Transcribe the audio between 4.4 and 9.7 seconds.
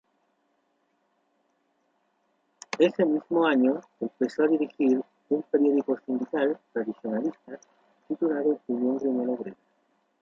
a dirigir un periódico sindical tradicionalista titulado "Unión Gremial Obrera".